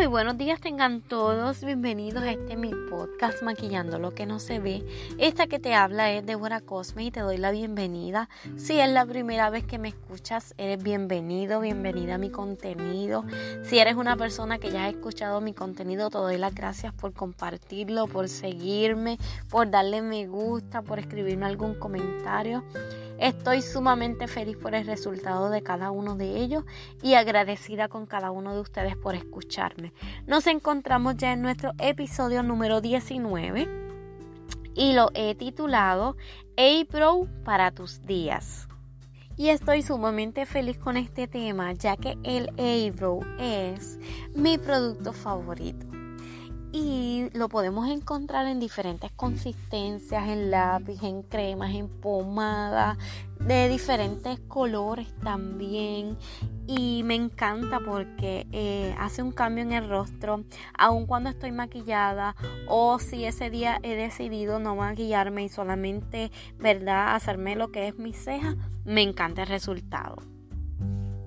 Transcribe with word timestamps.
Muy 0.00 0.06
buenos 0.06 0.38
días 0.38 0.58
tengan 0.62 1.02
todos, 1.02 1.62
bienvenidos 1.62 2.22
a 2.22 2.30
este 2.30 2.56
mi 2.56 2.70
podcast 2.88 3.42
Maquillando 3.42 3.98
lo 3.98 4.14
que 4.14 4.24
no 4.24 4.38
se 4.38 4.58
ve. 4.58 4.82
Esta 5.18 5.46
que 5.46 5.58
te 5.58 5.74
habla 5.74 6.10
es 6.10 6.24
Débora 6.24 6.62
Cosme 6.62 7.04
y 7.04 7.10
te 7.10 7.20
doy 7.20 7.36
la 7.36 7.50
bienvenida. 7.50 8.30
Si 8.56 8.80
es 8.80 8.88
la 8.88 9.04
primera 9.04 9.50
vez 9.50 9.66
que 9.66 9.78
me 9.78 9.88
escuchas, 9.88 10.54
eres 10.56 10.82
bienvenido, 10.82 11.60
bienvenida 11.60 12.14
a 12.14 12.18
mi 12.18 12.30
contenido. 12.30 13.26
Si 13.62 13.78
eres 13.78 13.96
una 13.96 14.16
persona 14.16 14.56
que 14.56 14.70
ya 14.70 14.84
ha 14.84 14.88
escuchado 14.88 15.42
mi 15.42 15.52
contenido, 15.52 16.08
te 16.08 16.16
doy 16.16 16.38
las 16.38 16.54
gracias 16.54 16.94
por 16.94 17.12
compartirlo, 17.12 18.06
por 18.06 18.30
seguirme, 18.30 19.18
por 19.50 19.70
darle 19.70 20.00
me 20.00 20.26
gusta, 20.26 20.80
por 20.80 20.98
escribirme 20.98 21.44
algún 21.44 21.74
comentario. 21.74 22.64
Estoy 23.20 23.60
sumamente 23.60 24.28
feliz 24.28 24.56
por 24.56 24.74
el 24.74 24.86
resultado 24.86 25.50
de 25.50 25.62
cada 25.62 25.90
uno 25.90 26.16
de 26.16 26.38
ellos 26.38 26.64
y 27.02 27.14
agradecida 27.14 27.88
con 27.88 28.06
cada 28.06 28.30
uno 28.30 28.54
de 28.54 28.60
ustedes 28.62 28.96
por 28.96 29.14
escucharme. 29.14 29.92
Nos 30.26 30.46
encontramos 30.46 31.18
ya 31.18 31.34
en 31.34 31.42
nuestro 31.42 31.72
episodio 31.78 32.42
número 32.42 32.80
19 32.80 33.68
y 34.74 34.94
lo 34.94 35.10
he 35.12 35.34
titulado 35.34 36.16
A-Pro 36.56 37.28
para 37.44 37.72
tus 37.72 38.00
días. 38.06 38.68
Y 39.36 39.50
estoy 39.50 39.82
sumamente 39.82 40.46
feliz 40.46 40.78
con 40.78 40.96
este 40.96 41.28
tema 41.28 41.74
ya 41.74 41.98
que 41.98 42.16
el 42.24 42.48
A-Pro 42.58 43.20
es 43.38 43.98
mi 44.34 44.56
producto 44.56 45.12
favorito 45.12 45.89
lo 47.32 47.48
podemos 47.48 47.88
encontrar 47.88 48.46
en 48.46 48.60
diferentes 48.60 49.10
consistencias, 49.12 50.28
en 50.28 50.50
lápiz, 50.50 51.02
en 51.02 51.22
cremas, 51.22 51.74
en 51.74 51.88
pomada, 51.88 52.96
de 53.38 53.68
diferentes 53.68 54.38
colores 54.40 55.08
también. 55.22 56.16
Y 56.66 57.02
me 57.04 57.14
encanta 57.14 57.80
porque 57.80 58.46
eh, 58.52 58.94
hace 58.98 59.22
un 59.22 59.32
cambio 59.32 59.64
en 59.64 59.72
el 59.72 59.88
rostro, 59.88 60.44
aun 60.78 61.06
cuando 61.06 61.30
estoy 61.30 61.52
maquillada 61.52 62.36
o 62.68 62.98
si 62.98 63.24
ese 63.24 63.50
día 63.50 63.78
he 63.82 63.96
decidido 63.96 64.58
no 64.58 64.76
maquillarme 64.76 65.44
y 65.44 65.48
solamente, 65.48 66.30
¿verdad?, 66.58 67.14
hacerme 67.14 67.56
lo 67.56 67.70
que 67.72 67.88
es 67.88 67.98
mi 67.98 68.12
ceja, 68.12 68.56
me 68.84 69.02
encanta 69.02 69.42
el 69.42 69.48
resultado. 69.48 70.39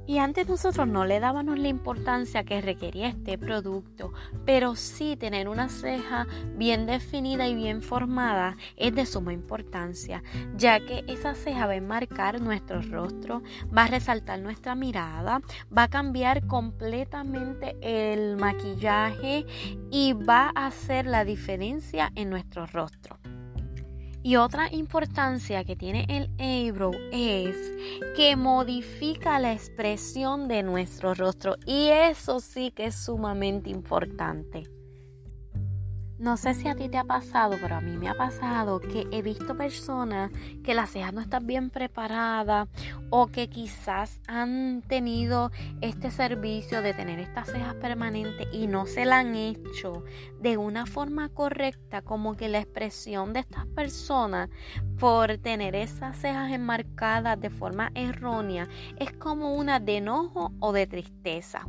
Y 0.06 0.18
antes 0.18 0.48
nosotros 0.50 0.88
no 0.88 1.06
le 1.06 1.20
dábamos 1.20 1.58
la 1.58 1.70
importancia 1.70 2.44
que 2.44 2.62
requería 2.62 3.08
este 3.08 3.38
producto, 3.38 4.12
pero 4.46 4.76
sí 4.76 5.16
tener 5.16 5.48
una 5.48 5.70
ceja 5.70 6.28
bien 6.56 6.86
definida 6.86 7.48
y 7.48 7.56
bien 7.56 7.82
formada 7.82 8.58
es 8.76 8.94
de 8.94 9.06
suma 9.06 9.32
importancia, 9.32 10.22
ya 10.58 10.80
que 10.82 11.06
esa 11.08 11.36
ceja 11.36 11.68
va 11.68 11.74
a 11.74 11.78
enmarcar 11.78 12.42
nuestro 12.42 12.82
rostro, 12.82 13.44
va 13.76 13.84
a 13.84 13.88
resaltar 13.88 14.40
nuestra 14.40 14.76
mirada, 14.76 15.42
va 15.76 15.84
a 15.84 15.90
cambiar 15.90 16.48
completamente 16.48 17.78
el 17.82 18.36
maquillaje 18.36 19.46
y 19.90 20.14
va 20.14 20.52
a 20.54 20.68
hacer 20.68 21.06
la 21.06 21.24
diferencia 21.24 22.12
en 22.16 22.30
nuestro 22.30 22.66
rostro. 22.68 23.23
Y 24.24 24.38
otra 24.38 24.74
importancia 24.74 25.66
que 25.66 25.76
tiene 25.76 26.06
el 26.08 26.30
eyebrow 26.38 26.94
es 27.12 27.58
que 28.16 28.38
modifica 28.38 29.38
la 29.38 29.52
expresión 29.52 30.48
de 30.48 30.64
nuestro 30.64 31.14
rostro. 31.14 31.58
Y 31.66 31.90
eso 31.90 32.40
sí 32.40 32.72
que 32.72 32.86
es 32.86 32.96
sumamente 32.96 33.70
importante. 33.70 34.64
No 36.24 36.38
sé 36.38 36.54
si 36.54 36.70
a 36.70 36.76
ti 36.76 36.88
te 36.88 36.98
ha 36.98 37.04
pasado, 37.04 37.58
pero 37.62 37.76
a 37.76 37.82
mí 37.82 37.98
me 37.98 38.08
ha 38.08 38.14
pasado 38.14 38.80
que 38.80 39.06
he 39.12 39.22
visto 39.22 39.58
personas 39.58 40.32
que 40.64 40.74
las 40.74 40.92
cejas 40.92 41.12
no 41.12 41.20
están 41.20 41.46
bien 41.46 41.70
preparadas 41.70 42.70
o 43.10 43.28
que 43.28 43.50
quizás 43.50 44.22
han 44.26 44.84
tenido 44.88 45.52
este 45.82 46.12
servicio 46.12 46.82
de 46.82 46.94
tener 46.94 47.20
estas 47.20 47.52
cejas 47.52 47.76
permanentes 47.76 48.48
y 48.54 48.68
no 48.68 48.86
se 48.86 49.04
la 49.04 49.20
han 49.20 49.36
hecho 49.36 50.06
de 50.40 50.56
una 50.56 50.86
forma 50.86 51.28
correcta, 51.28 52.02
como 52.02 52.38
que 52.38 52.48
la 52.48 52.60
expresión 52.60 53.34
de 53.34 53.42
estas 53.42 53.66
personas 53.66 54.50
por 54.98 55.40
tener 55.40 55.76
esas 55.76 56.16
cejas 56.16 56.54
enmarcadas 56.54 57.38
de 57.38 57.50
forma 57.50 57.92
errónea 57.96 58.70
es 58.96 59.12
como 59.12 59.56
una 59.56 59.82
de 59.82 59.98
enojo 59.98 60.54
o 60.62 60.72
de 60.72 60.88
tristeza. 60.88 61.68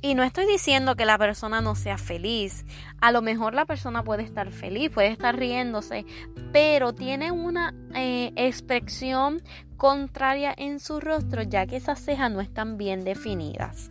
Y 0.00 0.14
no 0.14 0.22
estoy 0.22 0.46
diciendo 0.46 0.94
que 0.94 1.04
la 1.04 1.18
persona 1.18 1.60
no 1.60 1.74
sea 1.74 1.98
feliz. 1.98 2.64
A 3.00 3.10
lo 3.10 3.20
mejor 3.20 3.54
la 3.54 3.66
persona 3.66 4.04
puede 4.04 4.22
estar 4.22 4.52
feliz, 4.52 4.90
puede 4.90 5.08
estar 5.08 5.36
riéndose, 5.36 6.06
pero 6.52 6.94
tiene 6.94 7.32
una 7.32 7.74
eh, 7.94 8.32
expresión 8.36 9.42
contraria 9.76 10.54
en 10.56 10.78
su 10.78 11.00
rostro 11.00 11.42
ya 11.42 11.66
que 11.66 11.76
esas 11.76 12.00
cejas 12.00 12.30
no 12.30 12.40
están 12.40 12.78
bien 12.78 13.04
definidas. 13.04 13.90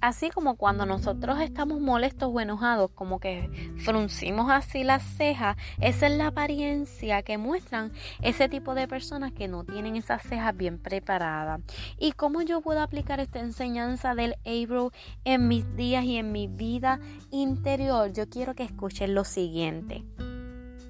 Así 0.00 0.30
como 0.30 0.56
cuando 0.56 0.86
nosotros 0.86 1.40
estamos 1.40 1.80
molestos 1.80 2.30
o 2.32 2.40
enojados, 2.40 2.90
como 2.94 3.18
que 3.18 3.74
fruncimos 3.78 4.48
así 4.48 4.84
las 4.84 5.02
cejas, 5.02 5.56
esa 5.80 6.06
es 6.06 6.12
la 6.12 6.28
apariencia 6.28 7.22
que 7.22 7.36
muestran 7.36 7.92
ese 8.22 8.48
tipo 8.48 8.76
de 8.76 8.86
personas 8.86 9.32
que 9.32 9.48
no 9.48 9.64
tienen 9.64 9.96
esas 9.96 10.22
cejas 10.22 10.56
bien 10.56 10.78
preparadas. 10.78 11.60
¿Y 11.98 12.12
cómo 12.12 12.42
yo 12.42 12.60
puedo 12.60 12.80
aplicar 12.80 13.18
esta 13.18 13.40
enseñanza 13.40 14.14
del 14.14 14.36
eyebrow 14.44 14.92
en 15.24 15.48
mis 15.48 15.74
días 15.74 16.04
y 16.04 16.16
en 16.16 16.30
mi 16.30 16.46
vida 16.46 17.00
interior? 17.30 18.12
Yo 18.12 18.28
quiero 18.28 18.54
que 18.54 18.62
escuchen 18.62 19.14
lo 19.14 19.24
siguiente 19.24 20.04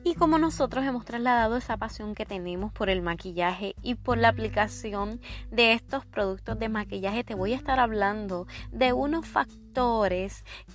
y 0.05 0.15
como 0.15 0.39
nosotros 0.39 0.85
hemos 0.85 1.05
trasladado 1.05 1.57
esa 1.57 1.77
pasión 1.77 2.15
que 2.15 2.27
tenemos 2.27 2.73
por 2.73 2.91
el 2.91 3.03
maquillaje 3.03 3.75
y 3.83 3.95
por 3.95 4.19
la 4.19 4.29
aplicación 4.29 5.21
de 5.51 5.73
estos 5.73 6.07
productos 6.07 6.59
de 6.59 6.69
maquillaje, 6.69 7.25
te 7.25 7.35
voy 7.35 7.53
a 7.53 7.57
estar 7.57 7.79
hablando 7.79 8.47
de 8.73 8.93
unos 8.93 9.27
factores 9.27 9.68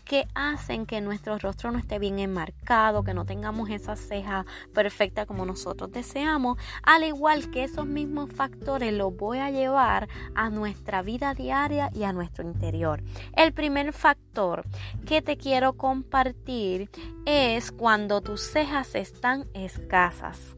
que 0.05 0.27
hacen 0.33 0.85
que 0.85 1.01
nuestro 1.01 1.37
rostro 1.37 1.71
no 1.71 1.77
esté 1.77 1.99
bien 1.99 2.19
enmarcado, 2.19 3.03
que 3.03 3.13
no 3.13 3.25
tengamos 3.25 3.69
esa 3.69 3.97
ceja 3.97 4.45
perfecta 4.73 5.25
como 5.25 5.45
nosotros 5.45 5.91
deseamos, 5.91 6.57
al 6.83 7.03
igual 7.03 7.51
que 7.51 7.65
esos 7.65 7.85
mismos 7.85 8.31
factores 8.31 8.93
los 8.93 9.15
voy 9.15 9.39
a 9.39 9.51
llevar 9.51 10.07
a 10.35 10.49
nuestra 10.49 11.01
vida 11.01 11.33
diaria 11.33 11.89
y 11.93 12.03
a 12.03 12.13
nuestro 12.13 12.45
interior. 12.45 13.03
El 13.35 13.51
primer 13.51 13.91
factor 13.91 14.63
que 15.05 15.21
te 15.21 15.35
quiero 15.35 15.73
compartir 15.73 16.89
es 17.25 17.73
cuando 17.73 18.21
tus 18.21 18.41
cejas 18.41 18.95
están 18.95 19.47
escasas. 19.53 20.55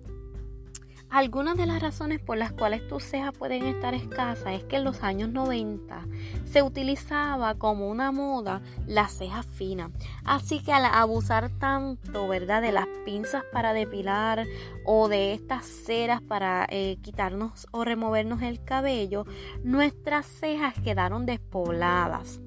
Algunas 1.16 1.56
de 1.56 1.66
las 1.66 1.81
razones 1.81 2.20
por 2.20 2.36
las 2.36 2.52
cuales 2.52 2.86
tus 2.90 3.02
cejas 3.02 3.31
pueden 3.31 3.64
estar 3.68 3.94
escasas 3.94 4.48
es 4.48 4.66
que 4.66 4.76
en 4.76 4.84
los 4.84 5.02
años 5.02 5.30
90 5.30 6.06
se 6.44 6.62
utilizaba 6.62 7.56
como 7.56 7.88
una 7.88 8.12
moda 8.12 8.62
las 8.86 9.14
cejas 9.14 9.46
finas. 9.46 9.92
Así 10.26 10.62
que 10.62 10.74
al 10.74 10.84
abusar 10.84 11.52
tanto, 11.58 12.28
¿verdad?, 12.28 12.62
de 12.62 12.74
las 12.74 12.88
pinzas 13.06 13.46
para 13.53 13.72
depilar 13.72 14.46
o 14.84 15.08
de 15.08 15.31
estas 15.31 15.66
ceras 15.66 16.20
para 16.22 16.68
eh, 16.70 16.98
quitarnos 17.02 17.66
o 17.72 17.86
removernos 17.86 18.42
el 18.42 18.62
cabello, 18.62 19.26
nuestras 19.64 20.26
cejas 20.26 20.74
quedaron 20.84 21.26
despobladas. 21.26 22.42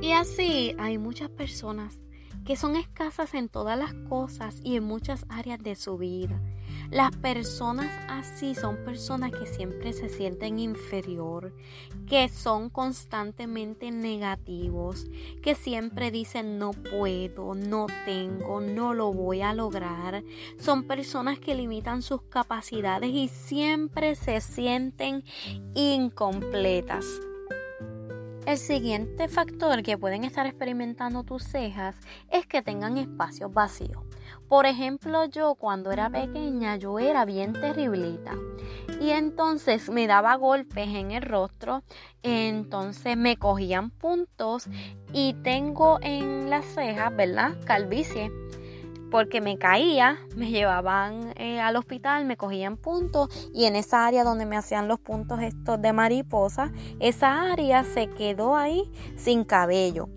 Y 0.00 0.12
así 0.12 0.76
hay 0.78 0.98
muchas 0.98 1.30
personas 1.30 2.01
que 2.44 2.56
son 2.56 2.76
escasas 2.76 3.34
en 3.34 3.48
todas 3.48 3.78
las 3.78 3.94
cosas 4.08 4.60
y 4.62 4.76
en 4.76 4.84
muchas 4.84 5.24
áreas 5.28 5.62
de 5.62 5.76
su 5.76 5.98
vida. 5.98 6.40
Las 6.90 7.16
personas 7.16 7.90
así 8.08 8.54
son 8.54 8.76
personas 8.84 9.32
que 9.32 9.46
siempre 9.46 9.92
se 9.92 10.08
sienten 10.08 10.58
inferior, 10.58 11.54
que 12.06 12.28
son 12.28 12.68
constantemente 12.68 13.90
negativos, 13.90 15.06
que 15.42 15.54
siempre 15.54 16.10
dicen 16.10 16.58
no 16.58 16.72
puedo, 16.72 17.54
no 17.54 17.86
tengo, 18.04 18.60
no 18.60 18.92
lo 18.92 19.12
voy 19.12 19.40
a 19.40 19.54
lograr. 19.54 20.22
Son 20.58 20.84
personas 20.84 21.38
que 21.38 21.54
limitan 21.54 22.02
sus 22.02 22.22
capacidades 22.22 23.10
y 23.10 23.28
siempre 23.28 24.14
se 24.14 24.40
sienten 24.40 25.24
incompletas. 25.74 27.06
El 28.44 28.58
siguiente 28.58 29.28
factor 29.28 29.84
que 29.84 29.96
pueden 29.96 30.24
estar 30.24 30.46
experimentando 30.46 31.22
tus 31.22 31.44
cejas 31.44 31.94
es 32.28 32.44
que 32.44 32.60
tengan 32.60 32.98
espacios 32.98 33.52
vacíos. 33.52 34.02
Por 34.48 34.66
ejemplo, 34.66 35.26
yo 35.26 35.54
cuando 35.54 35.92
era 35.92 36.10
pequeña 36.10 36.76
yo 36.76 36.98
era 36.98 37.24
bien 37.24 37.52
terriblita 37.52 38.34
y 39.00 39.10
entonces 39.10 39.88
me 39.90 40.08
daba 40.08 40.34
golpes 40.34 40.88
en 40.88 41.12
el 41.12 41.22
rostro, 41.22 41.84
entonces 42.22 43.16
me 43.16 43.36
cogían 43.36 43.90
puntos 43.90 44.66
y 45.12 45.34
tengo 45.42 46.00
en 46.02 46.50
las 46.50 46.64
cejas, 46.64 47.14
¿verdad? 47.14 47.56
Calvicie 47.64 48.32
porque 49.12 49.42
me 49.42 49.58
caía, 49.58 50.18
me 50.36 50.50
llevaban 50.50 51.34
eh, 51.36 51.60
al 51.60 51.76
hospital, 51.76 52.24
me 52.24 52.38
cogían 52.38 52.78
puntos 52.78 53.28
y 53.52 53.66
en 53.66 53.76
esa 53.76 54.06
área 54.06 54.24
donde 54.24 54.46
me 54.46 54.56
hacían 54.56 54.88
los 54.88 54.98
puntos 54.98 55.42
estos 55.42 55.80
de 55.82 55.92
mariposa, 55.92 56.72
esa 56.98 57.52
área 57.52 57.84
se 57.84 58.08
quedó 58.08 58.56
ahí 58.56 58.90
sin 59.16 59.44
cabello. 59.44 60.08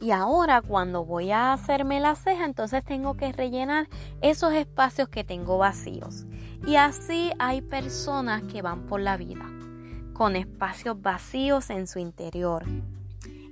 Y 0.00 0.12
ahora 0.12 0.62
cuando 0.62 1.04
voy 1.04 1.30
a 1.30 1.52
hacerme 1.52 2.00
la 2.00 2.14
ceja, 2.14 2.46
entonces 2.46 2.82
tengo 2.84 3.18
que 3.18 3.30
rellenar 3.32 3.86
esos 4.22 4.54
espacios 4.54 5.10
que 5.10 5.24
tengo 5.24 5.58
vacíos. 5.58 6.24
Y 6.66 6.76
así 6.76 7.32
hay 7.38 7.60
personas 7.60 8.42
que 8.44 8.62
van 8.62 8.86
por 8.86 9.00
la 9.00 9.18
vida 9.18 9.44
con 10.14 10.36
espacios 10.36 11.00
vacíos 11.00 11.68
en 11.68 11.86
su 11.86 11.98
interior. 11.98 12.64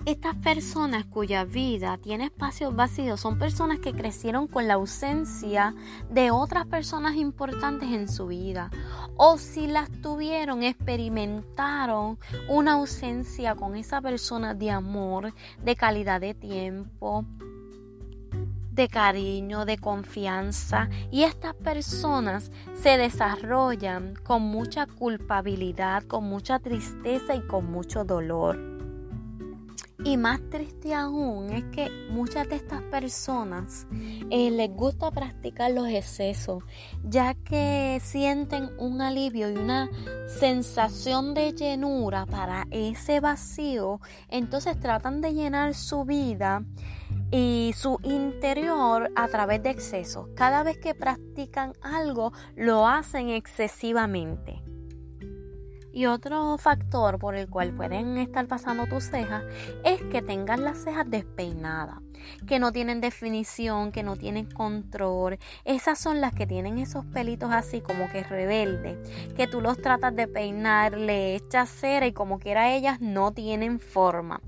Estas 0.06 0.34
personas 0.36 1.04
cuya 1.04 1.44
vida 1.44 1.98
tiene 1.98 2.24
espacios 2.24 2.74
vacíos 2.74 3.20
son 3.20 3.38
personas 3.38 3.80
que 3.80 3.92
crecieron 3.92 4.46
con 4.46 4.66
la 4.66 4.74
ausencia 4.74 5.74
de 6.10 6.30
otras 6.30 6.66
personas 6.66 7.16
importantes 7.16 7.90
en 7.90 8.08
su 8.08 8.28
vida. 8.28 8.70
O 9.16 9.36
si 9.36 9.66
las 9.66 9.90
tuvieron, 10.00 10.62
experimentaron 10.62 12.18
una 12.48 12.72
ausencia 12.72 13.54
con 13.54 13.76
esa 13.76 14.00
persona 14.00 14.54
de 14.54 14.70
amor, 14.70 15.34
de 15.62 15.76
calidad 15.76 16.22
de 16.22 16.32
tiempo, 16.32 17.26
de 18.72 18.88
cariño, 18.88 19.66
de 19.66 19.76
confianza 19.76 20.88
y 21.10 21.24
estas 21.24 21.54
personas 21.54 22.50
se 22.72 22.96
desarrollan 22.96 24.14
con 24.14 24.40
mucha 24.40 24.86
culpabilidad, 24.86 26.04
con 26.04 26.24
mucha 26.24 26.58
tristeza 26.58 27.34
y 27.34 27.46
con 27.46 27.70
mucho 27.70 28.04
dolor. 28.04 28.79
Y 30.02 30.16
más 30.16 30.40
triste 30.48 30.94
aún 30.94 31.50
es 31.50 31.64
que 31.64 31.90
muchas 32.10 32.48
de 32.48 32.56
estas 32.56 32.82
personas 32.84 33.86
eh, 34.30 34.50
les 34.50 34.70
gusta 34.70 35.10
practicar 35.10 35.72
los 35.72 35.88
excesos, 35.88 36.64
ya 37.04 37.34
que 37.34 38.00
sienten 38.02 38.70
un 38.78 39.02
alivio 39.02 39.50
y 39.50 39.56
una 39.56 39.90
sensación 40.26 41.34
de 41.34 41.52
llenura 41.52 42.24
para 42.24 42.66
ese 42.70 43.20
vacío, 43.20 44.00
entonces 44.28 44.80
tratan 44.80 45.20
de 45.20 45.34
llenar 45.34 45.74
su 45.74 46.04
vida 46.06 46.64
y 47.30 47.72
su 47.76 47.98
interior 48.02 49.10
a 49.16 49.28
través 49.28 49.62
de 49.62 49.70
excesos. 49.70 50.28
Cada 50.34 50.62
vez 50.62 50.78
que 50.78 50.94
practican 50.94 51.74
algo, 51.82 52.32
lo 52.56 52.88
hacen 52.88 53.28
excesivamente. 53.28 54.62
Y 55.92 56.06
otro 56.06 56.56
factor 56.56 57.18
por 57.18 57.34
el 57.34 57.48
cual 57.48 57.72
pueden 57.72 58.16
estar 58.18 58.46
pasando 58.46 58.86
tus 58.86 59.04
cejas 59.04 59.44
es 59.84 60.00
que 60.04 60.22
tengan 60.22 60.62
las 60.62 60.78
cejas 60.84 61.10
despeinadas, 61.10 61.98
que 62.46 62.60
no 62.60 62.70
tienen 62.70 63.00
definición, 63.00 63.90
que 63.90 64.04
no 64.04 64.16
tienen 64.16 64.46
control. 64.46 65.38
Esas 65.64 65.98
son 65.98 66.20
las 66.20 66.32
que 66.32 66.46
tienen 66.46 66.78
esos 66.78 67.04
pelitos 67.06 67.50
así 67.52 67.80
como 67.80 68.08
que 68.08 68.22
rebeldes, 68.22 68.98
que 69.34 69.48
tú 69.48 69.60
los 69.60 69.82
tratas 69.82 70.14
de 70.14 70.28
peinar, 70.28 70.96
le 70.96 71.34
echas 71.34 71.68
cera 71.68 72.06
y 72.06 72.12
como 72.12 72.38
quiera 72.38 72.72
ellas 72.72 73.00
no 73.00 73.32
tienen 73.32 73.80
forma. 73.80 74.40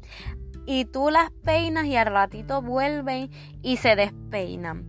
Y 0.64 0.84
tú 0.84 1.10
las 1.10 1.32
peinas 1.32 1.86
y 1.86 1.96
al 1.96 2.06
ratito 2.06 2.62
vuelven 2.62 3.30
y 3.62 3.78
se 3.78 3.96
despeinan. 3.96 4.88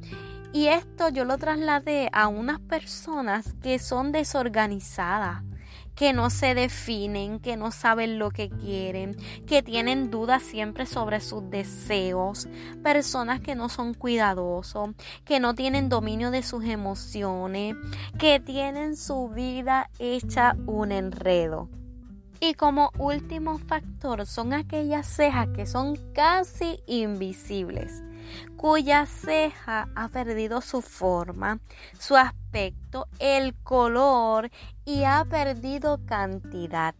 Y 0.53 0.67
esto 0.67 1.09
yo 1.09 1.25
lo 1.25 1.39
trasladé 1.39 2.09
a 2.13 2.27
unas 2.27 2.59
personas 2.59 3.55
que 3.63 3.79
son 3.79 4.11
desorganizadas 4.11 5.41
que 5.95 6.13
no 6.13 6.29
se 6.29 6.55
definen, 6.55 7.39
que 7.39 7.57
no 7.57 7.71
saben 7.71 8.19
lo 8.19 8.31
que 8.31 8.49
quieren, 8.49 9.15
que 9.45 9.61
tienen 9.61 10.09
dudas 10.09 10.43
siempre 10.43 10.85
sobre 10.85 11.19
sus 11.19 11.49
deseos, 11.49 12.47
personas 12.83 13.41
que 13.41 13.55
no 13.55 13.69
son 13.69 13.93
cuidadosos, 13.93 14.91
que 15.25 15.39
no 15.39 15.53
tienen 15.55 15.89
dominio 15.89 16.31
de 16.31 16.43
sus 16.43 16.63
emociones, 16.65 17.75
que 18.17 18.39
tienen 18.39 18.95
su 18.95 19.29
vida 19.29 19.89
hecha 19.99 20.55
un 20.65 20.91
enredo. 20.91 21.69
Y 22.39 22.55
como 22.55 22.91
último 22.97 23.57
factor 23.57 24.25
son 24.25 24.53
aquellas 24.53 25.07
cejas 25.07 25.47
que 25.55 25.65
son 25.65 25.95
casi 26.13 26.79
invisibles 26.87 28.03
cuya 28.55 29.05
ceja 29.05 29.89
ha 29.95 30.07
perdido 30.09 30.61
su 30.61 30.81
forma, 30.81 31.59
su 31.99 32.15
aspecto, 32.15 33.07
el 33.19 33.53
color 33.55 34.51
y 34.85 35.03
ha 35.03 35.25
perdido 35.25 35.99
cantidad. 36.05 36.95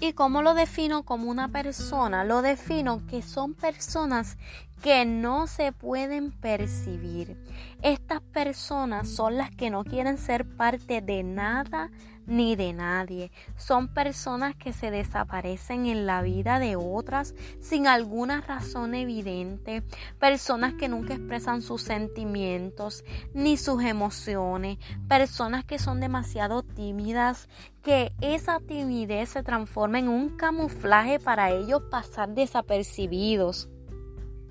¿Y 0.00 0.12
cómo 0.12 0.42
lo 0.42 0.54
defino 0.54 1.02
como 1.02 1.28
una 1.28 1.48
persona? 1.48 2.22
Lo 2.22 2.40
defino 2.40 3.04
que 3.08 3.20
son 3.20 3.54
personas 3.54 4.38
que 4.82 5.04
no 5.04 5.46
se 5.46 5.72
pueden 5.72 6.30
percibir. 6.30 7.36
Estas 7.82 8.20
personas 8.20 9.08
son 9.08 9.36
las 9.36 9.50
que 9.50 9.70
no 9.70 9.84
quieren 9.84 10.18
ser 10.18 10.44
parte 10.56 11.00
de 11.00 11.22
nada 11.22 11.90
ni 12.28 12.56
de 12.56 12.72
nadie. 12.72 13.32
Son 13.56 13.88
personas 13.88 14.54
que 14.54 14.72
se 14.72 14.90
desaparecen 14.90 15.86
en 15.86 16.06
la 16.06 16.22
vida 16.22 16.58
de 16.58 16.76
otras 16.76 17.34
sin 17.60 17.86
alguna 17.86 18.40
razón 18.40 18.94
evidente. 18.94 19.82
Personas 20.20 20.74
que 20.74 20.88
nunca 20.88 21.14
expresan 21.14 21.62
sus 21.62 21.82
sentimientos 21.82 23.04
ni 23.34 23.56
sus 23.56 23.82
emociones. 23.82 24.78
Personas 25.08 25.64
que 25.64 25.78
son 25.78 26.00
demasiado 26.00 26.62
tímidas, 26.62 27.48
que 27.82 28.12
esa 28.20 28.60
timidez 28.60 29.30
se 29.30 29.42
transforma 29.42 29.98
en 29.98 30.08
un 30.08 30.36
camuflaje 30.36 31.18
para 31.18 31.50
ellos 31.50 31.82
pasar 31.90 32.28
desapercibidos. 32.28 33.68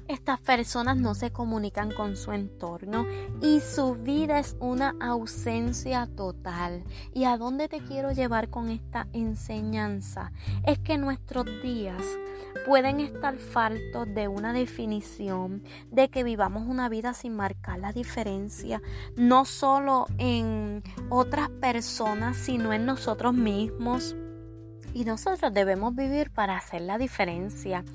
Estas 0.07 0.39
personas 0.39 0.95
no 0.95 1.15
se 1.15 1.31
comunican 1.31 1.92
con 1.94 2.15
su 2.15 2.31
entorno 2.31 3.06
y 3.42 3.59
su 3.59 3.94
vida 3.95 4.39
es 4.39 4.56
una 4.62 4.95
ausencia 5.01 6.07
total. 6.15 6.86
¿Y 7.13 7.25
a 7.25 7.38
dónde 7.38 7.68
te 7.68 7.80
quiero 7.80 8.13
llevar 8.13 8.50
con 8.50 8.69
esta 8.69 9.07
enseñanza? 9.12 10.31
Es 10.63 10.80
que 10.80 10.98
nuestros 10.98 11.45
días 11.62 12.01
pueden 12.65 13.01
estar 13.01 13.38
faltos 13.38 14.07
de 14.13 14.30
una 14.30 14.54
definición 14.54 15.62
de 15.92 16.09
que 16.09 16.24
vivamos 16.24 16.63
una 16.68 16.88
vida 16.88 17.13
sin 17.13 17.36
marcar 17.36 17.80
la 17.80 17.92
diferencia, 17.92 18.81
no 19.18 19.44
solo 19.44 20.06
en 20.18 20.83
otras 21.09 21.50
personas, 21.50 22.38
sino 22.38 22.71
en 22.71 22.86
nosotros 22.86 23.33
mismos 23.33 24.15
y 24.97 25.05
nosotros 25.05 25.53
debemos 25.53 25.94
vivir 25.94 26.31
para 26.31 26.57
hacer 26.57 26.81
la 26.81 26.97
diferencia. 26.97 27.85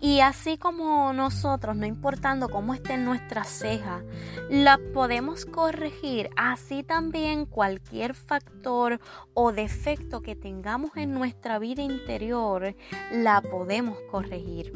Y 0.00 0.20
así 0.20 0.56
como 0.56 1.12
nosotros, 1.12 1.76
no 1.76 1.84
importando 1.84 2.48
cómo 2.48 2.72
esté 2.72 2.96
nuestra 2.96 3.44
ceja, 3.44 4.02
la 4.48 4.80
podemos 4.94 5.44
corregir, 5.44 6.30
así 6.34 6.82
también 6.82 7.44
cualquier 7.44 8.14
factor 8.14 9.00
o 9.34 9.52
defecto 9.52 10.22
que 10.22 10.34
tengamos 10.34 10.92
en 10.96 11.12
nuestra 11.12 11.58
vida 11.58 11.82
interior, 11.82 12.74
la 13.12 13.42
podemos 13.42 13.98
corregir. 14.10 14.72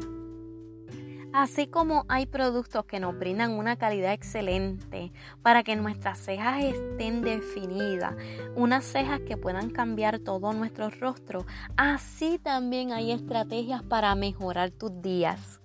Así 1.33 1.65
como 1.65 2.05
hay 2.09 2.25
productos 2.25 2.83
que 2.83 2.99
nos 2.99 3.17
brindan 3.17 3.51
una 3.51 3.77
calidad 3.77 4.11
excelente 4.11 5.13
para 5.41 5.63
que 5.63 5.77
nuestras 5.77 6.19
cejas 6.19 6.61
estén 6.61 7.21
definidas, 7.21 8.15
unas 8.55 8.83
cejas 8.83 9.21
que 9.21 9.37
puedan 9.37 9.69
cambiar 9.69 10.19
todo 10.19 10.51
nuestro 10.51 10.89
rostro, 10.89 11.45
así 11.77 12.37
también 12.37 12.91
hay 12.91 13.13
estrategias 13.13 13.81
para 13.81 14.13
mejorar 14.15 14.71
tus 14.71 15.01
días. 15.01 15.61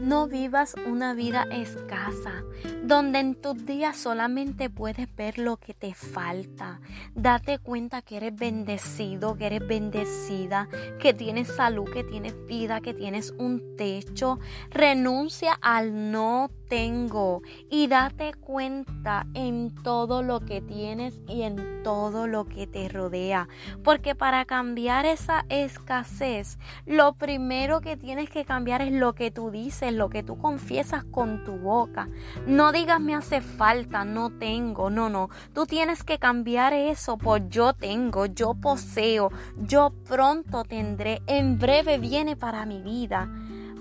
No 0.00 0.28
vivas 0.28 0.74
una 0.86 1.12
vida 1.14 1.44
escasa, 1.50 2.44
donde 2.84 3.18
en 3.18 3.34
tus 3.34 3.66
días 3.66 3.96
solamente 3.96 4.70
puedes 4.70 5.14
ver 5.16 5.38
lo 5.38 5.56
que 5.56 5.74
te 5.74 5.92
falta. 5.92 6.80
Date 7.14 7.58
cuenta 7.58 8.02
que 8.02 8.18
eres 8.18 8.34
bendecido, 8.34 9.36
que 9.36 9.46
eres 9.46 9.66
bendecida, 9.66 10.68
que 11.00 11.14
tienes 11.14 11.48
salud, 11.48 11.90
que 11.90 12.04
tienes 12.04 12.34
vida, 12.46 12.80
que 12.80 12.94
tienes 12.94 13.34
un 13.38 13.76
techo. 13.76 14.38
Renuncia 14.70 15.58
al 15.60 16.12
no 16.12 16.50
tengo 16.68 17.42
y 17.70 17.86
date 17.88 18.34
cuenta 18.34 19.26
en 19.34 19.74
todo 19.82 20.22
lo 20.22 20.40
que 20.40 20.60
tienes 20.60 21.22
y 21.26 21.42
en 21.42 21.82
todo 21.82 22.26
lo 22.26 22.44
que 22.44 22.66
te 22.66 22.88
rodea. 22.88 23.48
Porque 23.82 24.14
para 24.14 24.44
cambiar 24.44 25.06
esa 25.06 25.44
escasez, 25.48 26.58
lo 26.86 27.14
primero 27.14 27.80
que 27.80 27.96
tienes 27.96 28.28
que 28.30 28.44
cambiar 28.44 28.82
es 28.82 28.92
lo 28.92 29.14
que 29.14 29.30
tú 29.30 29.50
dices, 29.50 29.92
lo 29.98 30.08
que 30.08 30.22
tú 30.22 30.38
confiesas 30.38 31.04
con 31.04 31.44
tu 31.44 31.52
boca. 31.58 32.08
No 32.46 32.72
digas 32.72 33.00
me 33.00 33.14
hace 33.14 33.40
falta, 33.40 34.04
no 34.04 34.30
tengo, 34.30 34.88
no, 34.88 35.10
no. 35.10 35.28
Tú 35.52 35.66
tienes 35.66 36.04
que 36.04 36.18
cambiar 36.18 36.72
eso 36.72 37.18
por 37.18 37.48
yo 37.48 37.72
tengo, 37.72 38.26
yo 38.26 38.54
poseo, 38.54 39.30
yo 39.58 39.92
pronto 40.08 40.64
tendré, 40.64 41.20
en 41.26 41.58
breve 41.58 41.98
viene 41.98 42.36
para 42.36 42.64
mi 42.64 42.80
vida 42.80 43.28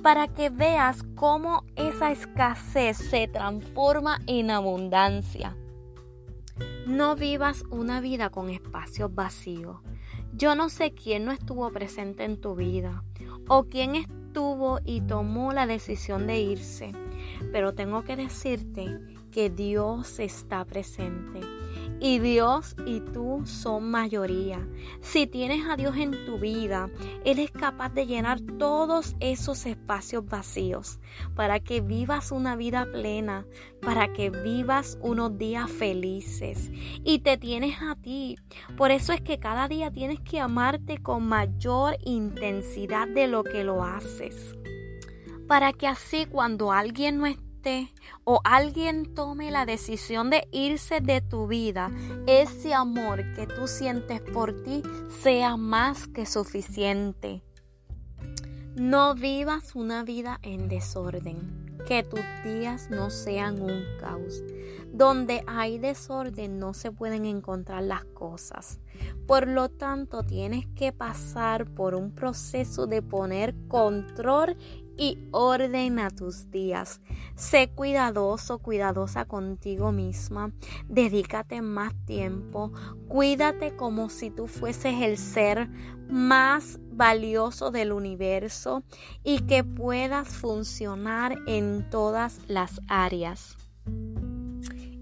para 0.07 0.27
que 0.27 0.49
veas 0.49 1.03
cómo 1.15 1.65
esa 1.75 2.11
escasez 2.11 2.97
se 2.97 3.27
transforma 3.27 4.19
en 4.27 4.51
abundancia. 4.51 5.57
No 6.85 7.15
vivas 7.15 7.63
una 7.69 7.99
vida 7.99 8.29
con 8.29 8.49
espacios 8.49 9.13
vacíos. 9.13 9.81
Yo 10.33 10.55
no 10.55 10.69
sé 10.69 10.93
quién 10.93 11.25
no 11.25 11.31
estuvo 11.31 11.69
presente 11.71 12.23
en 12.23 12.39
tu 12.39 12.55
vida 12.55 13.03
o 13.49 13.65
quién 13.65 13.95
y 14.85 15.01
tomó 15.01 15.51
la 15.51 15.65
decisión 15.65 16.27
de 16.27 16.39
irse, 16.39 16.91
pero 17.51 17.73
tengo 17.73 18.03
que 18.03 18.15
decirte 18.15 18.99
que 19.31 19.49
Dios 19.49 20.19
está 20.19 20.63
presente 20.63 21.39
y 21.99 22.19
Dios 22.19 22.75
y 22.85 23.01
tú 23.01 23.41
son 23.45 23.89
mayoría. 23.89 24.67
Si 25.01 25.27
tienes 25.27 25.65
a 25.67 25.75
Dios 25.75 25.95
en 25.97 26.25
tu 26.25 26.39
vida, 26.39 26.89
Él 27.25 27.39
es 27.39 27.51
capaz 27.51 27.89
de 27.89 28.05
llenar 28.05 28.39
todos 28.59 29.15
esos 29.19 29.65
espacios 29.65 30.25
vacíos 30.25 30.99
para 31.35 31.59
que 31.59 31.81
vivas 31.81 32.31
una 32.31 32.55
vida 32.55 32.87
plena, 32.91 33.45
para 33.81 34.13
que 34.13 34.29
vivas 34.29 34.97
unos 35.01 35.37
días 35.37 35.69
felices. 35.71 36.69
Y 37.03 37.19
te 37.19 37.37
tienes 37.37 37.81
a 37.81 37.95
ti. 37.95 38.37
Por 38.75 38.91
eso 38.91 39.13
es 39.13 39.21
que 39.21 39.39
cada 39.39 39.67
día 39.67 39.91
tienes 39.91 40.19
que 40.19 40.39
amarte 40.39 40.99
con 40.99 41.27
mayor 41.27 41.97
intensidad 42.05 43.07
de 43.07 43.27
lo 43.27 43.43
que 43.43 43.63
lo 43.63 43.83
haces. 43.83 44.53
Para 45.47 45.71
que 45.71 45.87
así 45.87 46.25
cuando 46.25 46.71
alguien 46.71 47.17
no 47.19 47.25
esté 47.25 47.46
o 48.23 48.41
alguien 48.43 49.13
tome 49.13 49.51
la 49.51 49.65
decisión 49.65 50.29
de 50.29 50.47
irse 50.51 51.01
de 51.01 51.21
tu 51.21 51.47
vida, 51.47 51.91
ese 52.25 52.73
amor 52.73 53.23
que 53.33 53.47
tú 53.47 53.67
sientes 53.67 54.21
por 54.21 54.63
ti 54.63 54.83
sea 55.21 55.57
más 55.57 56.07
que 56.07 56.25
suficiente. 56.25 57.43
No 58.75 59.15
vivas 59.15 59.75
una 59.75 60.03
vida 60.03 60.39
en 60.43 60.67
desorden. 60.67 61.65
Que 61.87 62.03
tus 62.03 62.19
días 62.43 62.89
no 62.89 63.09
sean 63.09 63.61
un 63.61 63.83
caos. 63.99 64.43
Donde 64.91 65.43
hay 65.47 65.77
desorden 65.79 66.59
no 66.59 66.73
se 66.73 66.91
pueden 66.91 67.25
encontrar 67.25 67.83
las 67.83 68.03
cosas. 68.05 68.79
Por 69.25 69.47
lo 69.47 69.69
tanto, 69.69 70.23
tienes 70.23 70.65
que 70.75 70.91
pasar 70.91 71.65
por 71.65 71.95
un 71.95 72.11
proceso 72.11 72.87
de 72.87 73.01
poner 73.01 73.55
control 73.67 74.57
y 74.97 75.19
ordena 75.31 76.09
tus 76.09 76.49
días. 76.49 77.01
Sé 77.35 77.69
cuidadoso, 77.69 78.59
cuidadosa 78.59 79.25
contigo 79.25 79.91
misma. 79.91 80.51
Dedícate 80.89 81.61
más 81.61 81.93
tiempo. 82.05 82.71
Cuídate 83.07 83.75
como 83.75 84.09
si 84.09 84.31
tú 84.31 84.47
fueses 84.47 85.01
el 85.01 85.17
ser 85.17 85.69
más 86.09 86.79
valioso 86.91 87.69
del 87.71 87.91
universo 87.91 88.83
y 89.23 89.39
que 89.41 89.63
puedas 89.63 90.29
funcionar 90.29 91.37
en 91.47 91.89
todas 91.89 92.39
las 92.47 92.81
áreas. 92.87 93.57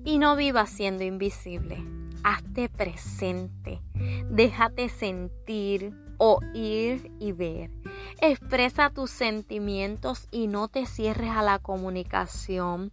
Y 0.03 0.19
no 0.19 0.35
vivas 0.35 0.69
siendo 0.69 1.03
invisible. 1.03 1.83
Hazte 2.23 2.69
presente. 2.69 3.81
Déjate 4.29 4.89
sentir, 4.89 5.93
oír 6.17 7.11
y 7.19 7.31
ver. 7.31 7.71
Expresa 8.21 8.89
tus 8.89 9.11
sentimientos 9.11 10.27
y 10.31 10.47
no 10.47 10.67
te 10.67 10.85
cierres 10.85 11.31
a 11.31 11.41
la 11.41 11.59
comunicación, 11.59 12.91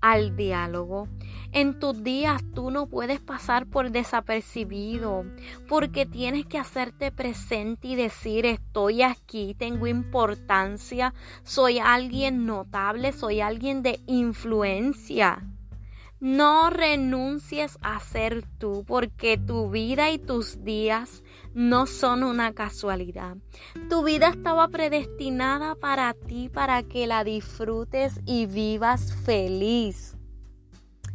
al 0.00 0.36
diálogo. 0.36 1.08
En 1.52 1.78
tus 1.78 2.02
días 2.02 2.42
tú 2.54 2.70
no 2.70 2.86
puedes 2.86 3.20
pasar 3.20 3.66
por 3.66 3.90
desapercibido 3.90 5.24
porque 5.68 6.06
tienes 6.06 6.46
que 6.46 6.58
hacerte 6.58 7.12
presente 7.12 7.88
y 7.88 7.96
decir 7.96 8.46
estoy 8.46 9.02
aquí, 9.02 9.54
tengo 9.58 9.86
importancia, 9.86 11.14
soy 11.42 11.78
alguien 11.78 12.46
notable, 12.46 13.12
soy 13.12 13.40
alguien 13.40 13.82
de 13.82 14.00
influencia. 14.06 15.42
No 16.22 16.70
renuncies 16.70 17.78
a 17.82 17.98
ser 17.98 18.44
tú 18.58 18.84
porque 18.86 19.36
tu 19.36 19.70
vida 19.70 20.12
y 20.12 20.20
tus 20.20 20.62
días 20.62 21.24
no 21.52 21.86
son 21.86 22.22
una 22.22 22.52
casualidad. 22.52 23.38
Tu 23.90 24.04
vida 24.04 24.28
estaba 24.28 24.68
predestinada 24.68 25.74
para 25.74 26.14
ti, 26.14 26.48
para 26.48 26.84
que 26.84 27.08
la 27.08 27.24
disfrutes 27.24 28.20
y 28.24 28.46
vivas 28.46 29.12
feliz. 29.24 30.11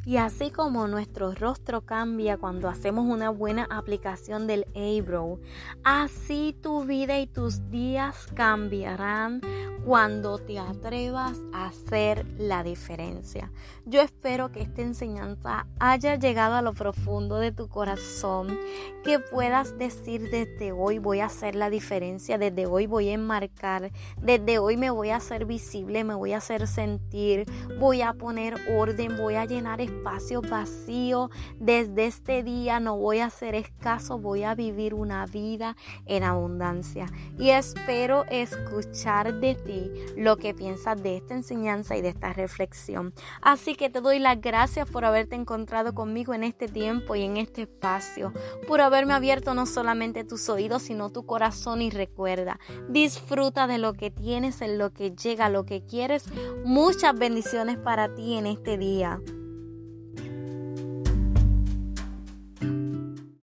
Y 0.08 0.16
así 0.16 0.52
como 0.52 0.88
nuestro 0.88 1.34
rostro 1.34 1.82
cambia 1.82 2.38
cuando 2.38 2.70
hacemos 2.70 3.06
una 3.06 3.30
buena 3.30 3.68
aplicación 3.70 4.48
del 4.48 4.66
Abro, 4.74 5.42
así 5.84 6.56
tu 6.64 6.86
vida 6.86 7.20
y 7.20 7.28
tus 7.28 7.70
días 7.70 8.16
cambiarán 8.34 9.42
cuando 9.84 10.38
te 10.38 10.60
atrevas 10.60 11.38
a 11.52 11.68
hacer 11.68 12.26
la 12.38 12.64
diferencia. 12.64 13.52
Yo 13.86 14.00
espero 14.00 14.50
que 14.50 14.62
esta 14.62 14.82
enseñanza 14.82 15.68
haya 15.78 16.16
llegado 16.16 16.56
a 16.56 16.62
lo 16.62 16.74
profundo 16.74 17.38
de 17.40 17.52
tu 17.52 17.68
corazón, 17.68 18.58
que 19.04 19.20
puedas 19.20 19.78
decir 19.78 20.30
desde 20.30 20.72
hoy 20.72 21.00
voy 21.00 21.20
a 21.20 21.26
hacer 21.26 21.56
la 21.56 21.70
diferencia, 21.70 22.38
desde 22.38 22.66
hoy 22.66 22.86
voy 22.86 23.10
a 23.10 23.14
enmarcar, 23.14 23.92
desde 24.22 24.60
hoy 24.60 24.78
me 24.78 24.90
voy 24.90 25.10
a 25.10 25.18
hacer 25.18 25.46
visible, 25.46 26.06
me 26.06 26.16
voy 26.16 26.32
a 26.32 26.38
hacer 26.38 26.66
sentir, 26.66 27.46
voy 27.78 28.02
a 28.02 28.14
poner 28.14 28.56
orden, 28.70 29.18
voy 29.18 29.36
a 29.36 29.44
llenar 29.44 29.82
espacio 29.82 29.97
vacío. 30.42 31.30
Desde 31.60 32.06
este 32.06 32.44
día 32.44 32.80
no 32.80 32.98
voy 32.98 33.20
a 33.20 33.30
ser 33.30 33.56
escaso, 33.56 34.18
voy 34.18 34.44
a 34.44 34.56
vivir 34.56 34.94
una 34.94 35.26
vida 35.26 35.76
en 36.06 36.24
abundancia. 36.24 37.08
Y 37.38 37.50
espero 37.50 38.26
escuchar 38.30 39.40
de 39.40 39.56
ti 39.56 39.92
lo 40.16 40.38
que 40.38 40.54
piensas 40.54 41.02
de 41.02 41.18
esta 41.18 41.34
enseñanza 41.34 41.98
y 41.98 42.02
de 42.02 42.10
esta 42.10 42.34
reflexión. 42.34 43.14
Así 43.42 43.76
que 43.76 43.90
te 43.90 44.02
doy 44.02 44.20
las 44.20 44.40
gracias 44.42 44.90
por 44.90 45.06
haberte 45.06 45.36
encontrado 45.36 45.94
conmigo 45.94 46.34
en 46.34 46.44
este 46.44 46.68
tiempo 46.68 47.16
y 47.16 47.24
en 47.24 47.38
este 47.38 47.64
espacio, 47.64 48.34
por 48.68 48.82
haberme 48.82 49.14
abierto 49.14 49.54
no 49.54 49.66
solamente 49.66 50.24
tus 50.24 50.50
oídos, 50.50 50.84
sino 50.84 51.10
tu 51.10 51.26
corazón 51.26 51.82
y 51.82 51.90
recuerda, 51.90 52.60
disfruta 52.90 53.68
de 53.68 53.78
lo 53.78 53.94
que 53.94 54.12
tienes, 54.12 54.62
en 54.62 54.78
lo 54.78 54.92
que 54.92 55.12
llega, 55.12 55.50
lo 55.50 55.66
que 55.66 55.84
quieres. 55.86 56.26
Muchas 56.64 57.18
bendiciones 57.18 57.78
para 57.78 58.14
ti 58.16 58.36
en 58.36 58.48
este 58.48 58.78
día. 58.78 59.20